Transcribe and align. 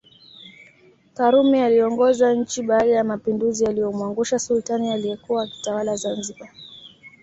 Karume 1.13 1.65
aliongoza 1.65 2.33
nchi 2.33 2.61
baada 2.63 2.89
ya 2.91 3.03
mapinduzi 3.03 3.63
yaliyomwangusha 3.63 4.39
Sultani 4.39 4.91
aliyekuwa 4.91 5.43
akitawala 5.43 5.95
Zanzibar 5.95 6.49